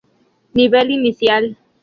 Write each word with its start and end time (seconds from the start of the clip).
Nivel 0.55 0.89
Inicial. 0.89 1.45